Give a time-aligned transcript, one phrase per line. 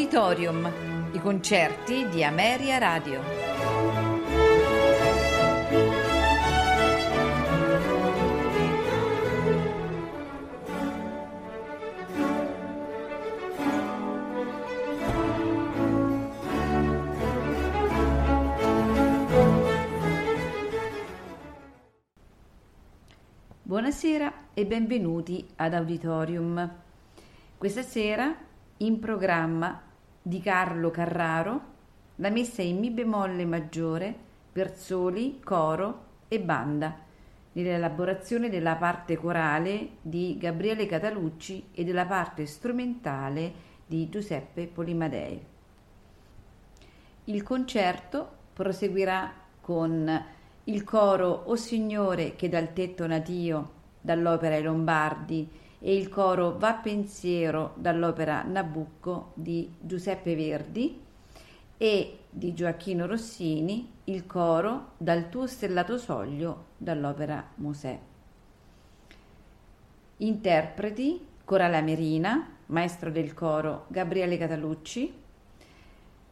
[0.00, 0.72] Auditorium,
[1.12, 3.20] i concerti di Ameria Radio.
[23.62, 26.70] Buonasera e benvenuti ad Auditorium.
[27.58, 28.34] Questa sera
[28.78, 29.88] in programma
[30.22, 31.60] di Carlo Carraro
[32.16, 34.14] la messa in Mi bemolle maggiore
[34.52, 36.94] per soli, coro e banda,
[37.52, 45.42] nell'elaborazione della parte corale di Gabriele Catalucci e della parte strumentale di Giuseppe Polimadei.
[47.24, 50.24] Il concerto proseguirà con
[50.64, 55.48] il coro O Signore che dal tetto natio dall'opera I Lombardi
[55.80, 61.02] e il coro Va pensiero dall'opera Nabucco di Giuseppe Verdi
[61.76, 67.98] e di Gioacchino Rossini il coro Dal tuo stellato soglio dall'opera Mosè.
[70.18, 75.18] Interpreti Corala Merina, maestro del coro Gabriele Catalucci,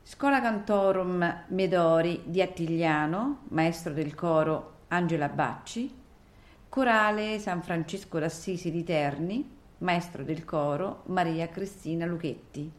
[0.02, 5.92] Scola Cantorum Medori di Attigliano, maestro del coro Angela Bacci,
[6.68, 12.60] Corale San Francesco d'Assisi di Terni, maestro del coro Maria Cristina Luchetti.
[12.60, 12.70] Il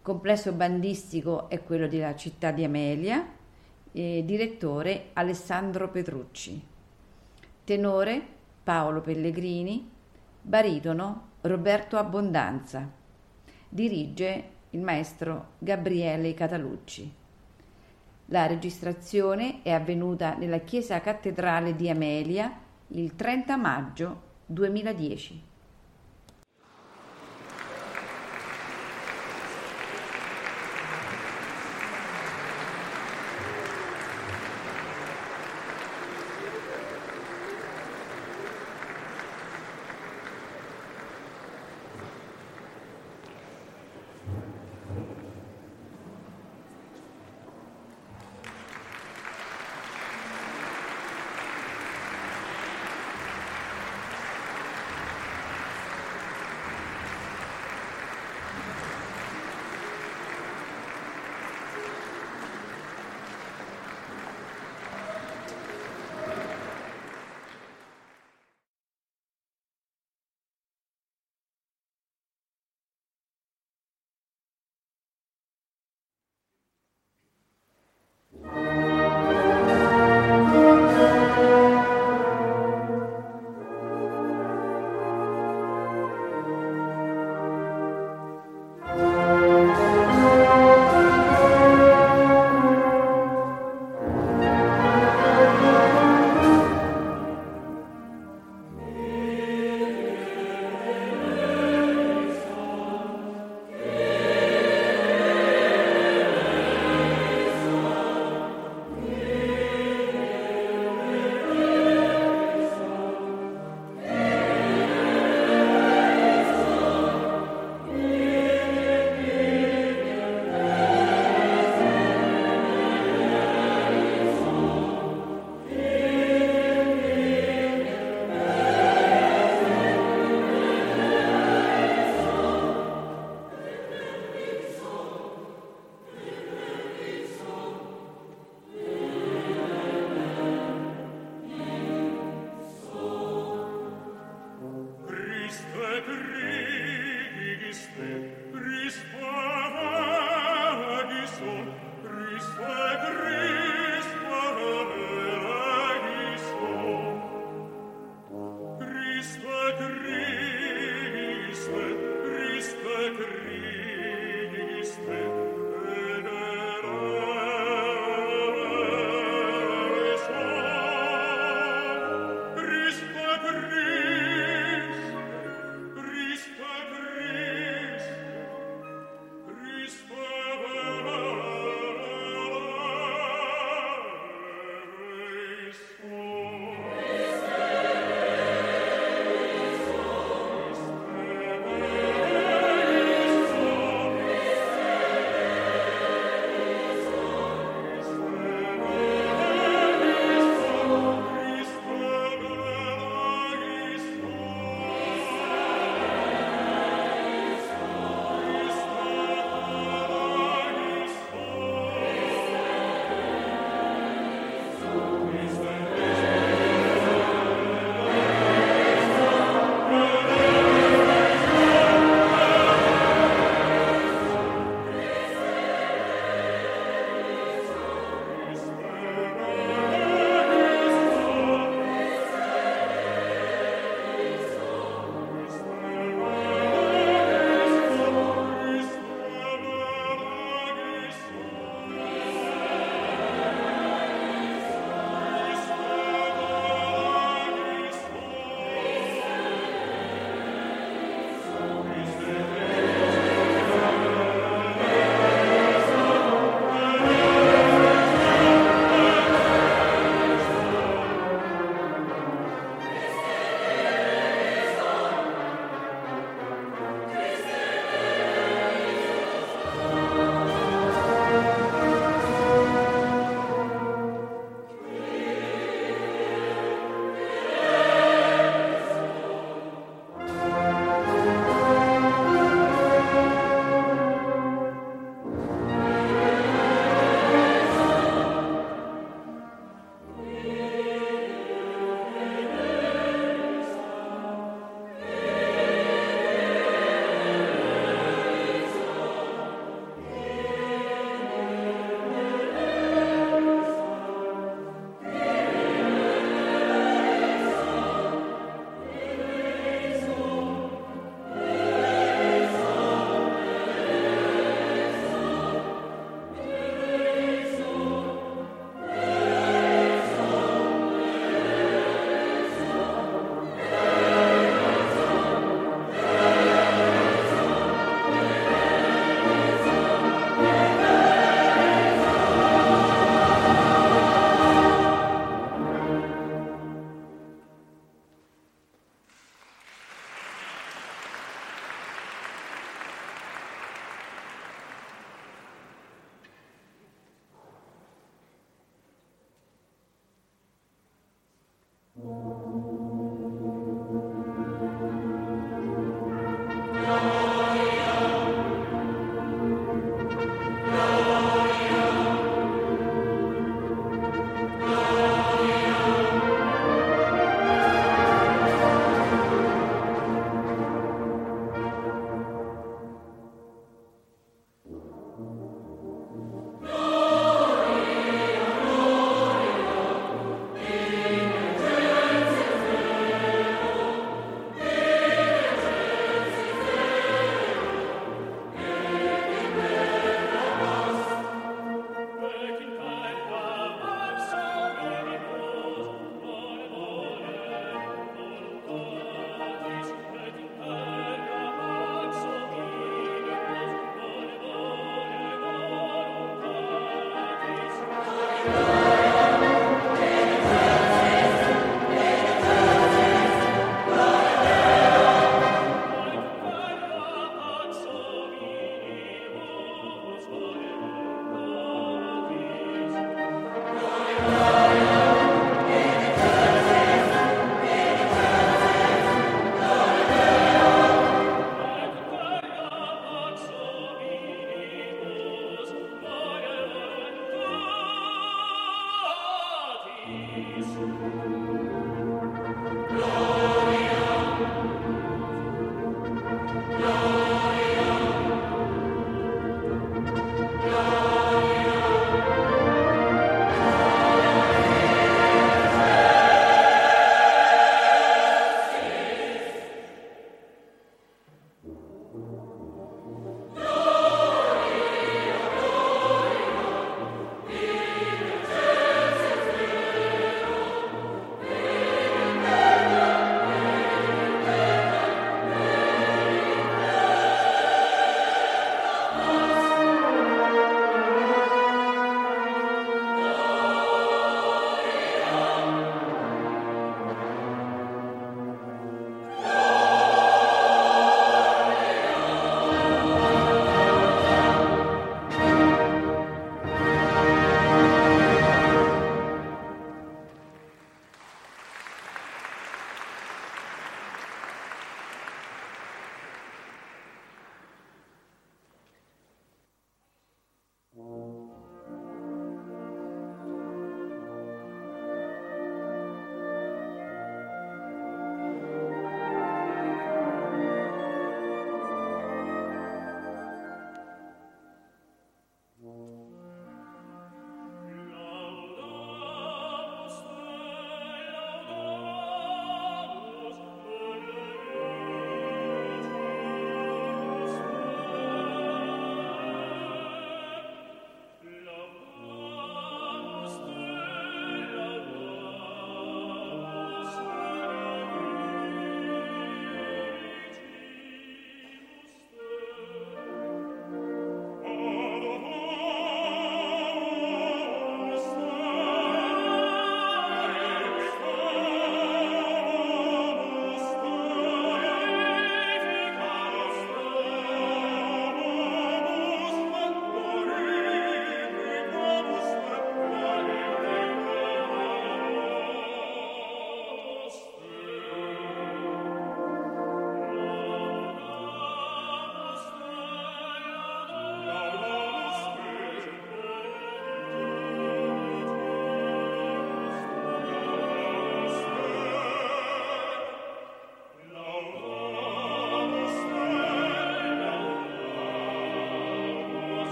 [0.00, 3.26] complesso bandistico è quello della città di Amelia,
[3.90, 6.64] direttore Alessandro Petrucci.
[7.64, 8.22] Tenore
[8.62, 9.90] Paolo Pellegrini,
[10.40, 12.88] baritono Roberto Abbondanza.
[13.68, 17.18] Dirige il maestro Gabriele Catalucci.
[18.32, 25.49] La registrazione è avvenuta nella chiesa cattedrale di Amelia il 30 maggio 2010.